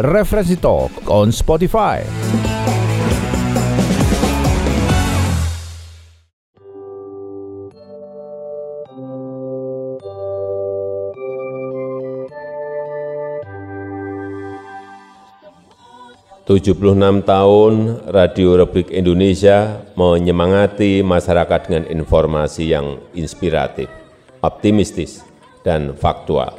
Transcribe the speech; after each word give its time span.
Referensi 0.00 0.56
Talk 0.56 1.12
on 1.12 1.28
Spotify. 1.28 2.00
Tujuh 2.00 2.08
puluh 16.80 16.96
enam 16.96 17.20
tahun 17.20 18.00
Radio 18.08 18.56
Republik 18.56 18.88
Indonesia 18.88 19.84
menyemangati 20.00 21.04
masyarakat 21.04 21.60
dengan 21.68 21.84
informasi 21.92 22.72
yang 22.72 23.04
inspiratif, 23.12 23.92
optimistis, 24.40 25.20
dan 25.60 25.92
faktual. 25.92 26.56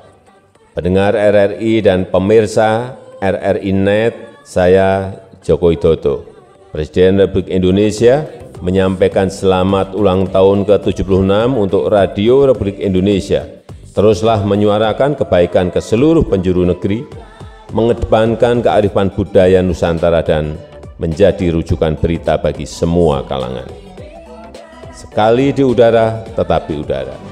Pendengar 0.78 1.18
RRI 1.18 1.82
dan 1.82 2.06
pemirsa 2.06 3.01
RRI 3.22 3.70
Net, 3.78 4.42
saya 4.42 5.14
Joko 5.46 5.70
Widodo, 5.70 6.26
Presiden 6.74 7.22
Republik 7.22 7.54
Indonesia 7.54 8.26
menyampaikan 8.66 9.30
selamat 9.30 9.94
ulang 9.94 10.26
tahun 10.26 10.66
ke-76 10.66 11.30
untuk 11.54 11.94
Radio 11.94 12.50
Republik 12.50 12.82
Indonesia. 12.82 13.46
Teruslah 13.94 14.42
menyuarakan 14.42 15.14
kebaikan 15.14 15.70
ke 15.70 15.78
seluruh 15.78 16.26
penjuru 16.26 16.66
negeri, 16.66 17.06
mengedepankan 17.70 18.66
kearifan 18.66 19.14
budaya 19.14 19.62
Nusantara 19.62 20.26
dan 20.26 20.58
menjadi 20.98 21.54
rujukan 21.54 22.02
berita 22.02 22.42
bagi 22.42 22.66
semua 22.66 23.22
kalangan. 23.30 23.70
Sekali 24.98 25.54
di 25.54 25.62
udara, 25.62 26.26
tetapi 26.34 26.74
udara. 26.74 27.31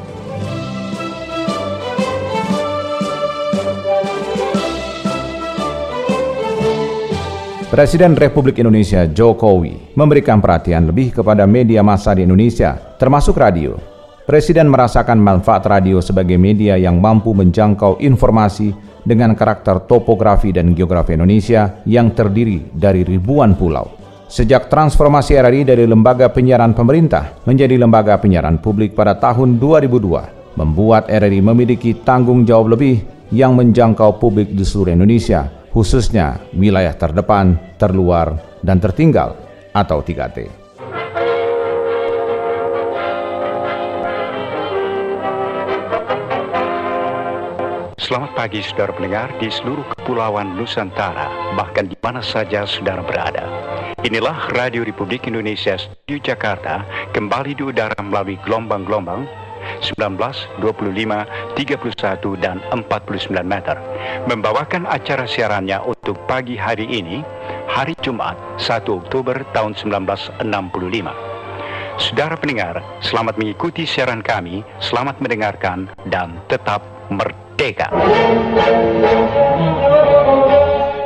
Presiden 7.70 8.18
Republik 8.18 8.58
Indonesia 8.58 9.06
Jokowi 9.06 9.94
memberikan 9.94 10.42
perhatian 10.42 10.90
lebih 10.90 11.14
kepada 11.14 11.46
media 11.46 11.86
massa 11.86 12.18
di 12.18 12.26
Indonesia, 12.26 12.74
termasuk 12.98 13.38
radio. 13.38 13.78
Presiden 14.26 14.74
merasakan 14.74 15.22
manfaat 15.22 15.70
radio 15.70 16.02
sebagai 16.02 16.34
media 16.42 16.82
yang 16.82 16.98
mampu 16.98 17.30
menjangkau 17.30 18.02
informasi 18.02 18.74
dengan 19.06 19.38
karakter 19.38 19.86
topografi 19.86 20.50
dan 20.50 20.74
geografi 20.74 21.14
Indonesia 21.14 21.78
yang 21.86 22.10
terdiri 22.10 22.74
dari 22.74 23.06
ribuan 23.06 23.54
pulau. 23.54 23.86
Sejak 24.26 24.66
transformasi 24.66 25.38
RRI 25.38 25.70
dari 25.70 25.86
lembaga 25.86 26.26
penyiaran 26.34 26.74
pemerintah 26.74 27.38
menjadi 27.46 27.78
lembaga 27.78 28.18
penyiaran 28.18 28.58
publik 28.58 28.98
pada 28.98 29.14
tahun 29.14 29.62
2002, 29.62 30.58
membuat 30.58 31.06
RRI 31.06 31.38
memiliki 31.46 31.94
tanggung 32.02 32.50
jawab 32.50 32.74
lebih 32.74 33.06
yang 33.30 33.54
menjangkau 33.54 34.18
publik 34.18 34.58
di 34.58 34.66
seluruh 34.66 34.98
Indonesia 34.98 35.59
khususnya 35.70 36.42
wilayah 36.54 36.94
terdepan, 36.98 37.58
terluar, 37.78 38.38
dan 38.66 38.82
tertinggal 38.82 39.38
atau 39.72 40.02
3T. 40.02 40.50
Selamat 48.10 48.34
pagi 48.34 48.66
saudara 48.66 48.90
pendengar 48.90 49.30
di 49.38 49.54
seluruh 49.54 49.86
kepulauan 49.94 50.58
Nusantara, 50.58 51.30
bahkan 51.54 51.86
di 51.86 51.94
mana 52.02 52.26
saja 52.26 52.66
saudara 52.66 53.06
berada. 53.06 53.46
Inilah 54.02 54.50
Radio 54.58 54.82
Republik 54.82 55.30
Indonesia 55.30 55.78
Studio 55.78 56.18
Jakarta 56.18 56.82
kembali 57.14 57.54
di 57.54 57.62
udara 57.62 58.00
melalui 58.02 58.42
gelombang-gelombang 58.42 59.30
19, 59.82 60.20
25, 60.62 61.26
31, 61.56 62.36
dan 62.40 62.60
49 62.72 63.44
meter. 63.44 63.78
Membawakan 64.28 64.86
acara 64.88 65.26
siarannya 65.26 65.80
untuk 65.84 66.20
pagi 66.28 66.56
hari 66.60 66.88
ini, 66.88 67.24
hari 67.68 67.96
Jumat 68.00 68.36
1 68.60 68.86
Oktober 68.90 69.44
tahun 69.56 69.76
1965. 69.76 71.30
Saudara 72.00 72.40
pendengar, 72.40 72.80
selamat 73.04 73.36
mengikuti 73.36 73.84
siaran 73.84 74.24
kami, 74.24 74.64
selamat 74.80 75.20
mendengarkan, 75.20 75.92
dan 76.08 76.40
tetap 76.48 76.80
merdeka. 77.12 77.92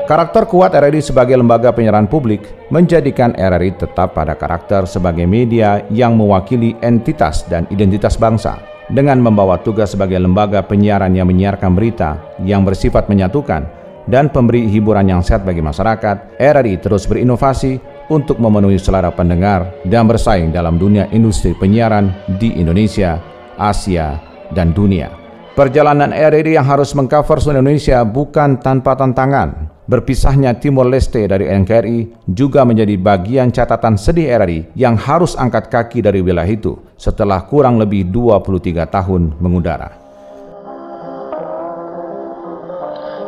Karakter 0.04 0.44
kuat 0.52 0.76
RRI 0.76 1.00
sebagai 1.00 1.40
lembaga 1.40 1.72
penyiaran 1.72 2.12
publik 2.12 2.44
menjadikan 2.68 3.32
RRI 3.40 3.80
tetap 3.80 4.12
pada 4.12 4.36
karakter 4.36 4.84
sebagai 4.84 5.24
media 5.24 5.80
yang 5.88 6.20
mewakili 6.20 6.76
entitas 6.84 7.48
dan 7.48 7.64
identitas 7.72 8.20
bangsa 8.20 8.60
dengan 8.92 9.24
membawa 9.24 9.64
tugas 9.64 9.96
sebagai 9.96 10.20
lembaga 10.20 10.60
penyiaran 10.60 11.16
yang 11.16 11.32
menyiarkan 11.32 11.72
berita 11.72 12.20
yang 12.44 12.68
bersifat 12.68 13.08
menyatukan 13.08 13.64
dan 14.12 14.28
pemberi 14.28 14.68
hiburan 14.68 15.08
yang 15.08 15.24
sehat 15.24 15.48
bagi 15.48 15.64
masyarakat, 15.64 16.36
RRI 16.36 16.84
terus 16.84 17.08
berinovasi 17.08 17.80
untuk 18.12 18.44
memenuhi 18.44 18.76
selera 18.76 19.08
pendengar 19.08 19.72
dan 19.88 20.04
bersaing 20.04 20.52
dalam 20.52 20.76
dunia 20.76 21.08
industri 21.16 21.56
penyiaran 21.56 22.12
di 22.36 22.52
Indonesia, 22.60 23.24
Asia, 23.56 24.20
dan 24.52 24.76
dunia. 24.76 25.08
Perjalanan 25.56 26.12
RRI 26.12 26.60
yang 26.60 26.68
harus 26.68 26.92
mengcover 26.92 27.40
seluruh 27.40 27.64
Indonesia 27.64 28.04
bukan 28.04 28.60
tanpa 28.60 28.98
tantangan, 28.98 29.73
Berpisahnya 29.84 30.56
Timor 30.64 30.88
Leste 30.88 31.28
dari 31.28 31.44
NKRI 31.44 32.32
juga 32.32 32.64
menjadi 32.64 32.96
bagian 32.96 33.52
catatan 33.52 34.00
sedih 34.00 34.32
RRI 34.40 34.72
yang 34.80 34.96
harus 34.96 35.36
angkat 35.36 35.68
kaki 35.68 36.00
dari 36.00 36.24
wilayah 36.24 36.48
itu 36.48 36.80
setelah 36.96 37.44
kurang 37.44 37.76
lebih 37.76 38.08
23 38.08 38.80
tahun 38.88 39.36
mengudara. 39.44 39.92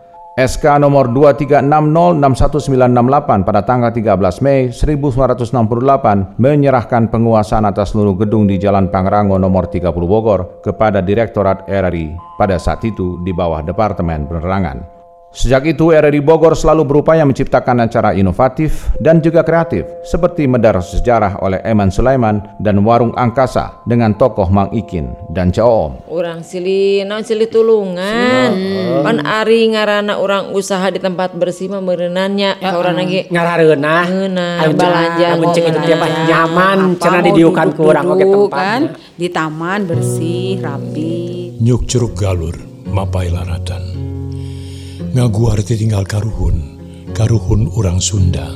SK 0.42 0.82
nomor 0.82 1.14
236061968 1.14 3.46
pada 3.46 3.62
tanggal 3.62 3.94
13 3.94 4.18
Mei 4.42 4.74
1968 4.74 6.42
menyerahkan 6.42 7.14
penguasaan 7.14 7.70
atas 7.70 7.94
seluruh 7.94 8.18
gedung 8.18 8.50
di 8.50 8.58
Jalan 8.58 8.90
Pangrango 8.90 9.38
nomor 9.38 9.70
30 9.70 9.94
Bogor 9.94 10.66
kepada 10.66 11.06
Direktorat 11.06 11.70
RRI 11.70 12.18
pada 12.42 12.58
saat 12.58 12.82
itu 12.82 13.22
di 13.22 13.30
bawah 13.34 13.62
Departemen 13.62 14.26
Penerangan. 14.26 15.01
Sejak 15.32 15.64
itu 15.64 15.96
RRI 15.96 16.20
Bogor 16.20 16.60
selalu 16.60 16.84
berupaya 16.84 17.24
menciptakan 17.24 17.88
acara 17.88 18.12
inovatif 18.12 18.92
dan 19.00 19.24
juga 19.24 19.48
kreatif 19.48 19.88
seperti 20.04 20.44
Medar 20.44 20.76
Sejarah 20.84 21.40
oleh 21.40 21.64
Eman 21.64 21.88
Sulaiman 21.88 22.44
dan 22.60 22.84
Warung 22.84 23.16
Angkasa 23.16 23.80
dengan 23.88 24.12
tokoh 24.20 24.52
Mang 24.52 24.76
Ikin 24.76 25.16
dan 25.32 25.56
Coom. 25.56 26.04
Orang 26.12 26.44
sili 26.44 27.08
non 27.08 27.24
sili 27.24 27.48
tulungan. 27.48 28.52
Hmm. 28.52 29.08
Pan 29.08 29.18
ari 29.24 29.72
ngarana 29.72 30.20
orang 30.20 30.52
usaha 30.52 30.92
di 30.92 31.00
tempat 31.00 31.32
bersih 31.40 31.72
memerenannya 31.72 32.60
ya, 32.60 32.76
orang 32.76 33.00
lagi 33.00 33.32
ngarareuna. 33.32 33.96
Ngeuna 34.12 34.48
belanja 34.76 35.28
mencek 35.40 35.64
itu 35.64 35.80
tiap 35.88 36.04
nyaman 36.28 37.00
cenah 37.00 37.22
didiukan 37.24 37.68
ku 37.72 37.88
urang 37.88 38.20
oge 38.20 38.28
tempat. 38.28 38.60
Kan, 38.60 38.82
di 39.16 39.32
taman 39.32 39.88
bersih, 39.88 40.60
rapi. 40.60 41.56
Nyuk 41.64 41.88
Curug 41.88 42.20
Galur, 42.20 42.60
Mapai 42.92 43.32
Laratan 43.32 43.91
ngaguar 45.12 45.60
tinggal 45.60 46.08
karuhun, 46.08 46.80
karuhun 47.12 47.68
orang 47.76 48.00
Sunda. 48.00 48.48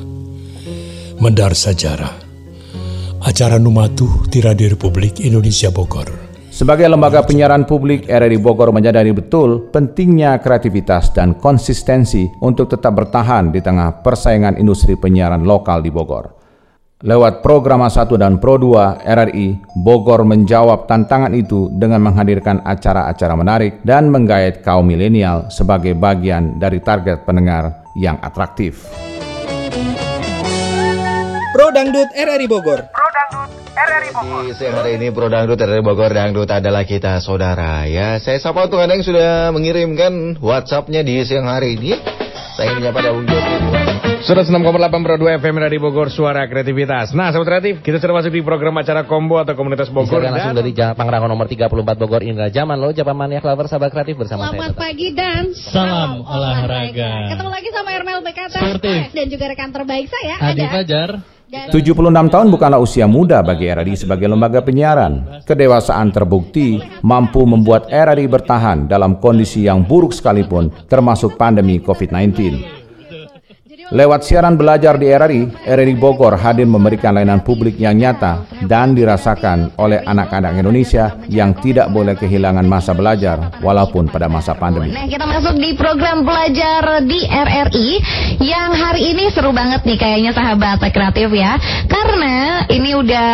Mendar 1.20 1.52
Sejarah. 1.52 2.16
Acara 3.20 3.60
Numatuh 3.60 4.24
di 4.32 4.40
Radio 4.40 4.72
Republik 4.72 5.20
Indonesia 5.20 5.68
Bogor. 5.68 6.08
Sebagai 6.56 6.88
lembaga 6.88 7.28
penyiaran 7.28 7.68
publik, 7.68 8.08
RRI 8.08 8.40
Bogor 8.40 8.72
menyadari 8.72 9.12
betul 9.12 9.68
pentingnya 9.68 10.40
kreativitas 10.40 11.12
dan 11.12 11.36
konsistensi 11.36 12.24
untuk 12.40 12.72
tetap 12.72 12.96
bertahan 12.96 13.52
di 13.52 13.60
tengah 13.60 14.00
persaingan 14.00 14.56
industri 14.56 14.96
penyiaran 14.96 15.44
lokal 15.44 15.84
di 15.84 15.92
Bogor. 15.92 16.45
Lewat 17.06 17.46
program 17.46 17.86
A1 17.86 18.10
dan 18.18 18.42
Pro 18.42 18.58
2, 18.58 19.06
RRI 19.06 19.78
Bogor 19.78 20.26
menjawab 20.26 20.90
tantangan 20.90 21.38
itu 21.38 21.70
dengan 21.70 22.02
menghadirkan 22.02 22.66
acara-acara 22.66 23.38
menarik 23.38 23.86
dan 23.86 24.10
menggait 24.10 24.66
kaum 24.66 24.82
milenial 24.90 25.46
sebagai 25.54 25.94
bagian 25.94 26.58
dari 26.58 26.82
target 26.82 27.22
pendengar 27.22 27.86
yang 27.94 28.18
atraktif. 28.26 28.90
Pro 31.54 31.70
Dangdut 31.70 32.10
RRI 32.10 32.50
Bogor. 32.50 32.90
Di 34.50 34.58
siang 34.58 34.74
hari 34.74 34.98
ini 34.98 35.14
Pro 35.14 35.30
Dangdut 35.30 35.62
dari 35.62 35.86
Bogor 35.86 36.10
Dangdut 36.10 36.50
adalah 36.50 36.90
kita 36.90 37.22
saudara 37.22 37.86
ya. 37.86 38.18
Saya 38.18 38.42
sapa 38.42 38.66
untuk 38.66 38.82
Anda 38.82 38.98
yang 38.98 39.06
sudah 39.06 39.54
mengirimkan 39.54 40.42
WhatsApp-nya 40.42 41.06
di 41.06 41.22
siang 41.22 41.46
hari 41.46 41.78
ini. 41.78 42.02
Saya 42.58 42.74
ingin 42.74 42.90
menyapa 42.90 43.00
Daung 43.06 43.30
Jody. 44.26 44.42
106,8 44.50 45.06
Pro 45.06 45.16
2 45.22 45.38
FM 45.38 45.56
dari 45.62 45.78
Bogor 45.78 46.10
Suara 46.10 46.50
Kreativitas. 46.50 47.14
Nah, 47.14 47.30
Sobat 47.30 47.46
Kreatif, 47.46 47.86
kita 47.86 48.02
sudah 48.02 48.18
masuk 48.18 48.34
di 48.34 48.42
program 48.42 48.74
acara 48.82 49.06
Kombo 49.06 49.38
atau 49.38 49.54
Komunitas 49.54 49.94
Bogor. 49.94 50.26
Bisa 50.26 50.34
langsung 50.34 50.58
dari 50.58 50.74
Jalan 50.74 50.98
Pangrango 50.98 51.30
nomor 51.30 51.46
34 51.46 51.70
Bogor 52.02 52.26
Indra 52.26 52.50
Zaman 52.50 52.82
lo 52.82 52.90
Japan 52.90 53.14
Mania 53.14 53.40
Clover 53.40 53.70
Sahabat 53.70 53.94
Kreatif 53.94 54.18
bersama 54.18 54.50
Selamat 54.50 54.74
saya. 54.74 54.82
pagi 54.82 55.08
dan 55.14 55.44
Salam 55.54 56.26
olahraga. 56.26 57.14
Ketemu 57.30 57.52
lagi 57.54 57.70
sama 57.70 57.90
Ermel 57.94 58.20
Sportif. 58.26 59.02
dan 59.14 59.26
juga 59.30 59.46
rekan 59.50 59.70
terbaik 59.74 60.06
saya 60.10 60.36
Adi 60.42 60.62
ada 60.62 60.66
Fajar. 60.74 61.10
76 61.46 62.34
tahun 62.34 62.48
bukanlah 62.50 62.82
usia 62.82 63.06
muda 63.06 63.40
bagi 63.46 63.70
RRI 63.70 63.96
sebagai 63.96 64.26
lembaga 64.26 64.66
penyiaran. 64.66 65.46
Kedewasaan 65.46 66.10
terbukti 66.10 66.82
mampu 67.06 67.46
membuat 67.46 67.88
RRI 67.88 68.26
bertahan 68.26 68.90
dalam 68.90 69.22
kondisi 69.22 69.70
yang 69.70 69.86
buruk 69.86 70.12
sekalipun, 70.12 70.74
termasuk 70.90 71.38
pandemi 71.38 71.78
COVID-19. 71.80 72.85
Lewat 73.94 74.26
siaran 74.26 74.58
belajar 74.58 74.98
di 74.98 75.14
RRI, 75.14 75.62
RRI 75.62 75.94
Bogor 75.94 76.34
hadir 76.42 76.66
memberikan 76.66 77.14
layanan 77.14 77.46
publik 77.46 77.78
yang 77.78 77.94
nyata 77.94 78.42
dan 78.66 78.98
dirasakan 78.98 79.78
oleh 79.78 80.02
anak-anak 80.02 80.58
Indonesia 80.58 81.14
yang 81.30 81.54
tidak 81.62 81.94
boleh 81.94 82.18
kehilangan 82.18 82.66
masa 82.66 82.98
belajar 82.98 83.62
walaupun 83.62 84.10
pada 84.10 84.26
masa 84.26 84.58
pandemi. 84.58 84.90
Nah 84.90 85.06
kita 85.06 85.30
masuk 85.30 85.62
di 85.62 85.78
program 85.78 86.26
belajar 86.26 87.06
di 87.06 87.30
RRI 87.30 87.90
yang 88.42 88.74
hari 88.74 89.14
ini 89.14 89.30
seru 89.30 89.54
banget 89.54 89.86
nih 89.86 90.02
kayaknya 90.02 90.34
sahabat 90.34 90.82
kreatif 90.90 91.30
ya 91.30 91.54
Karena 91.86 92.66
ini 92.74 92.98
udah 92.98 93.30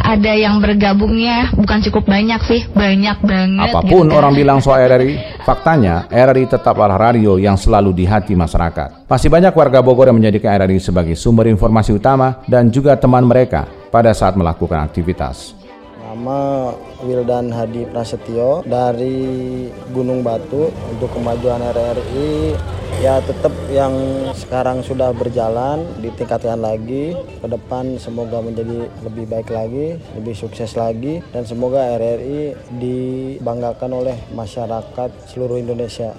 ada 0.00 0.32
yang 0.32 0.64
bergabungnya 0.64 1.52
bukan 1.52 1.84
cukup 1.84 2.08
banyak 2.08 2.40
sih 2.48 2.64
banyak 2.72 3.20
banget 3.20 3.68
Apa 3.68 3.84
pun 3.84 4.08
gitu 4.08 4.16
orang 4.16 4.32
bilang 4.32 4.64
soal 4.64 4.80
RRI, 4.88 5.39
faktanya 5.44 6.08
RRI 6.08 6.48
tetaplah 6.48 6.96
radio 6.96 7.36
yang 7.36 7.54
selalu 7.60 7.92
di 7.92 8.04
hati 8.08 8.32
masyarakat. 8.32 9.04
Masih 9.04 9.28
banyak 9.28 9.52
warga 9.52 9.84
Bogor 9.84 10.08
yang 10.08 10.18
menjadikan 10.18 10.56
RRI 10.64 10.80
sebagai 10.80 11.14
sumber 11.14 11.50
informasi 11.50 11.92
utama 11.92 12.40
dan 12.48 12.72
juga 12.72 12.96
teman 12.96 13.26
mereka 13.28 13.68
pada 13.90 14.14
saat 14.16 14.38
melakukan 14.38 14.80
aktivitas. 14.80 15.59
Nama 16.00 16.72
Wildan 17.04 17.52
Hadi 17.52 17.84
Prasetyo 17.84 18.64
dari 18.64 19.68
Gunung 19.92 20.24
Batu 20.24 20.72
untuk 20.88 21.12
kemajuan 21.12 21.60
RRI 21.60 22.56
ya 23.04 23.20
tetap 23.20 23.52
yang 23.72 23.92
sekarang 24.36 24.80
sudah 24.80 25.12
berjalan 25.12 25.84
ditingkatkan 26.00 26.60
lagi 26.60 27.16
ke 27.16 27.46
depan 27.48 27.96
semoga 27.96 28.40
menjadi 28.40 28.88
lebih 29.04 29.24
baik 29.28 29.48
lagi 29.52 29.96
lebih 30.16 30.34
sukses 30.36 30.76
lagi 30.76 31.24
dan 31.32 31.44
semoga 31.44 31.96
RRI 32.00 32.56
dibanggakan 32.80 33.90
oleh 33.92 34.16
masyarakat 34.32 35.10
seluruh 35.28 35.60
Indonesia. 35.60 36.16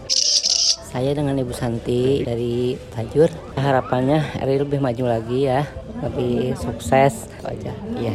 Saya 0.91 1.15
dengan 1.15 1.39
Ibu 1.39 1.55
Santi 1.55 2.19
dari 2.27 2.75
Tajur. 2.91 3.31
Harapannya 3.55 4.43
RI 4.43 4.59
lebih 4.59 4.83
maju 4.83 5.07
lagi 5.07 5.47
ya, 5.47 5.63
lebih 6.03 6.51
sukses 6.59 7.31
aja. 7.47 7.71
Iya. 7.95 8.11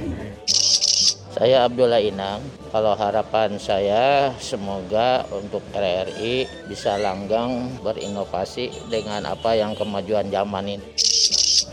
Saya 1.37 1.69
Abdullah 1.69 2.01
Inang. 2.01 2.41
Kalau 2.73 2.97
harapan 2.97 3.61
saya 3.61 4.33
semoga 4.41 5.21
untuk 5.29 5.61
RRI 5.69 6.49
bisa 6.65 6.97
langgang 6.97 7.77
berinovasi 7.85 8.73
dengan 8.89 9.21
apa 9.29 9.53
yang 9.53 9.77
kemajuan 9.77 10.33
zaman 10.33 10.81
ini. 10.81 10.87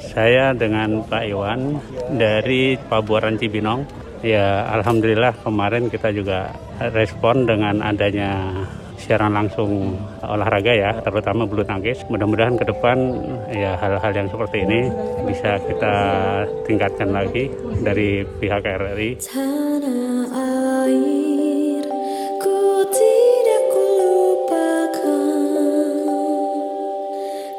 Saya 0.04 0.52
dengan 0.52 1.08
Pak 1.08 1.24
Iwan 1.32 1.80
dari 2.12 2.76
Pabuaran 2.76 3.40
Cibinong. 3.40 3.88
Ya, 4.20 4.68
alhamdulillah 4.68 5.32
kemarin 5.48 5.88
kita 5.88 6.12
juga 6.12 6.52
respon 6.92 7.48
dengan 7.48 7.80
adanya 7.80 8.52
siaran 9.04 9.36
langsung 9.36 10.00
olahraga 10.24 10.72
ya, 10.72 10.96
terutama 11.04 11.44
bulu 11.44 11.68
tangkis. 11.68 12.08
Mudah-mudahan 12.08 12.56
ke 12.56 12.64
depan 12.64 12.98
ya 13.52 13.76
hal-hal 13.76 14.12
yang 14.16 14.32
seperti 14.32 14.64
ini 14.64 14.88
bisa 15.28 15.60
kita 15.60 15.96
tingkatkan 16.64 17.12
lagi 17.12 17.52
dari 17.84 18.24
pihak 18.24 18.64
RRI. 18.64 19.20
Tanah 19.28 20.32
air 20.32 21.84
ku 22.40 22.88
tidak 22.88 23.64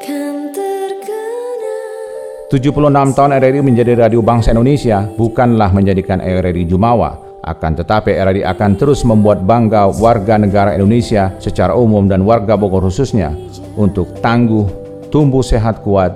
kan 0.01 0.49
terkena 0.49 1.85
76 2.49 3.17
tahun 3.17 3.31
RRI 3.37 3.61
menjadi 3.61 3.93
radio 4.09 4.25
bangsa 4.25 4.49
Indonesia 4.53 5.05
bukanlah 5.13 5.69
menjadikan 5.73 6.21
RRI 6.21 6.65
Jumawa, 6.65 7.24
akan 7.45 7.71
tetapi 7.77 8.09
RRI 8.09 8.41
akan 8.41 8.71
terus 8.73 9.05
membuat 9.05 9.45
bangga 9.45 9.85
warga 10.01 10.41
negara 10.41 10.73
Indonesia 10.73 11.29
secara 11.37 11.77
umum 11.77 12.09
dan 12.09 12.25
warga 12.25 12.57
Bogor 12.57 12.89
khususnya 12.89 13.37
untuk 13.77 14.17
tangguh, 14.17 14.65
tumbuh 15.13 15.45
sehat 15.45 15.85
kuat, 15.85 16.09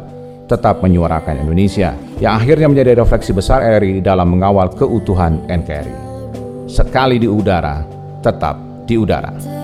tetap 0.50 0.82
menyuarakan 0.82 1.46
Indonesia 1.46 1.94
yang 2.18 2.42
akhirnya 2.42 2.68
menjadi 2.74 3.06
refleksi 3.06 3.30
besar 3.30 3.62
RRI 3.62 4.02
dalam 4.02 4.34
mengawal 4.34 4.74
keutuhan 4.74 5.46
NKRI. 5.46 6.10
Sekali 6.66 7.22
di 7.22 7.30
udara, 7.30 7.86
tetap 8.26 8.58
di 8.90 8.98
udara. 8.98 9.59